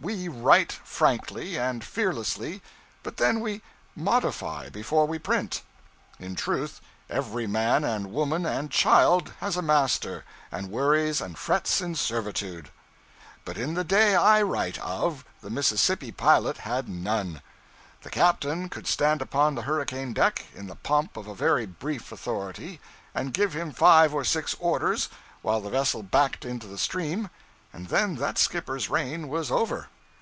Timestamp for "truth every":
6.34-7.46